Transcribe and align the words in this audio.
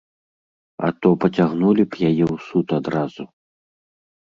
А 0.87 0.89
то 1.01 1.09
пацягнулі 1.25 1.83
б 1.85 2.03
яе 2.09 2.25
ў 2.33 2.49
суд 2.49 2.67
адразу. 2.81 3.23